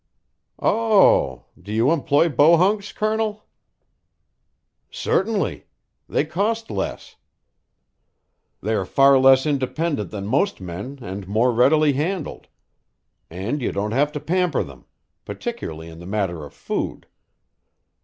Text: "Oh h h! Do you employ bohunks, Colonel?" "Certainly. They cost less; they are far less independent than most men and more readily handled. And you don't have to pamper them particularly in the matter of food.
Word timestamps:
"Oh 0.57 1.31
h 1.31 1.37
h! 1.59 1.63
Do 1.65 1.71
you 1.73 1.91
employ 1.91 2.27
bohunks, 2.27 2.91
Colonel?" 2.91 3.45
"Certainly. 4.89 5.67
They 6.09 6.25
cost 6.25 6.71
less; 6.71 7.17
they 8.63 8.73
are 8.73 8.83
far 8.87 9.19
less 9.19 9.45
independent 9.45 10.09
than 10.09 10.25
most 10.25 10.59
men 10.59 10.97
and 11.03 11.27
more 11.27 11.51
readily 11.51 11.93
handled. 11.93 12.47
And 13.29 13.61
you 13.61 13.71
don't 13.71 13.91
have 13.91 14.11
to 14.13 14.19
pamper 14.19 14.63
them 14.63 14.85
particularly 15.23 15.87
in 15.87 15.99
the 15.99 16.07
matter 16.07 16.45
of 16.45 16.55
food. 16.55 17.05